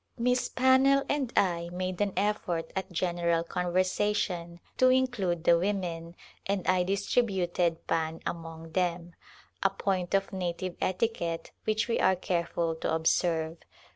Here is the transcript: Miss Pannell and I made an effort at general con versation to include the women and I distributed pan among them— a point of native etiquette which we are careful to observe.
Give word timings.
Miss 0.17 0.49
Pannell 0.49 1.03
and 1.07 1.31
I 1.37 1.69
made 1.71 2.01
an 2.01 2.13
effort 2.17 2.73
at 2.75 2.91
general 2.91 3.43
con 3.43 3.65
versation 3.65 4.57
to 4.77 4.89
include 4.89 5.43
the 5.43 5.59
women 5.59 6.15
and 6.47 6.65
I 6.65 6.81
distributed 6.81 7.85
pan 7.85 8.19
among 8.25 8.71
them— 8.71 9.13
a 9.61 9.69
point 9.69 10.15
of 10.15 10.33
native 10.33 10.75
etiquette 10.81 11.51
which 11.65 11.87
we 11.87 11.99
are 11.99 12.15
careful 12.15 12.73
to 12.77 12.91
observe. 12.91 13.57